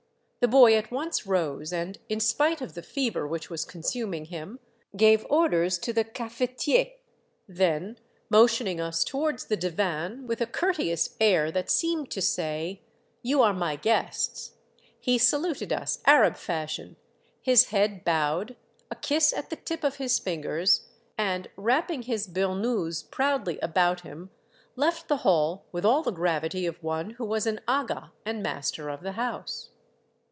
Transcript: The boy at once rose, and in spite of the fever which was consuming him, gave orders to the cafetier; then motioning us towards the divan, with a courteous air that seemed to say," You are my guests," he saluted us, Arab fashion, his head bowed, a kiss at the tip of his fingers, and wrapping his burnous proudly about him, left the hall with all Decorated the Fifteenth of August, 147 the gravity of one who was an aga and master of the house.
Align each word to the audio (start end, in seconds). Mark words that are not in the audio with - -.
The 0.43 0.47
boy 0.47 0.73
at 0.73 0.89
once 0.89 1.27
rose, 1.27 1.71
and 1.71 1.99
in 2.09 2.19
spite 2.19 2.61
of 2.61 2.73
the 2.73 2.81
fever 2.81 3.27
which 3.27 3.51
was 3.51 3.63
consuming 3.63 4.25
him, 4.25 4.59
gave 4.97 5.23
orders 5.29 5.77
to 5.77 5.93
the 5.93 6.03
cafetier; 6.03 6.93
then 7.47 7.99
motioning 8.27 8.81
us 8.81 9.03
towards 9.03 9.45
the 9.45 9.55
divan, 9.55 10.25
with 10.25 10.41
a 10.41 10.47
courteous 10.47 11.15
air 11.21 11.51
that 11.51 11.69
seemed 11.69 12.09
to 12.09 12.23
say," 12.23 12.81
You 13.21 13.43
are 13.43 13.53
my 13.53 13.75
guests," 13.75 14.53
he 14.99 15.19
saluted 15.19 15.71
us, 15.71 15.99
Arab 16.07 16.37
fashion, 16.37 16.95
his 17.39 17.65
head 17.65 18.03
bowed, 18.03 18.55
a 18.89 18.95
kiss 18.95 19.31
at 19.33 19.51
the 19.51 19.55
tip 19.57 19.83
of 19.83 19.97
his 19.97 20.17
fingers, 20.17 20.87
and 21.19 21.51
wrapping 21.55 22.01
his 22.01 22.25
burnous 22.27 23.03
proudly 23.11 23.59
about 23.59 24.01
him, 24.01 24.31
left 24.75 25.07
the 25.07 25.17
hall 25.17 25.65
with 25.71 25.85
all 25.85 26.01
Decorated 26.01 26.13
the 26.13 26.45
Fifteenth 26.65 26.69
of 26.77 26.77
August, 26.77 26.81
147 26.81 26.81
the 26.81 26.81
gravity 26.81 26.81
of 26.81 26.83
one 26.83 27.09
who 27.11 27.25
was 27.25 27.45
an 27.45 27.61
aga 27.67 28.11
and 28.25 28.41
master 28.41 28.89
of 28.89 29.03
the 29.03 29.11
house. 29.21 29.69